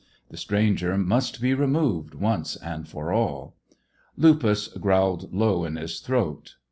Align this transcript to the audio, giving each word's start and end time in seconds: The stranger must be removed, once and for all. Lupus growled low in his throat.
The 0.29 0.37
stranger 0.37 0.97
must 0.97 1.39
be 1.39 1.53
removed, 1.53 2.15
once 2.15 2.55
and 2.55 2.87
for 2.87 3.13
all. 3.13 3.53
Lupus 4.17 4.67
growled 4.67 5.31
low 5.31 5.63
in 5.63 5.75
his 5.75 5.99
throat. 5.99 6.55